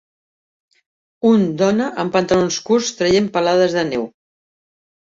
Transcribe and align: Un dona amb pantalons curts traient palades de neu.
Un 1.33 1.43
dona 1.63 1.91
amb 2.05 2.15
pantalons 2.17 2.59
curts 2.73 2.91
traient 3.03 3.31
palades 3.39 3.81
de 3.81 3.89
neu. 3.95 4.13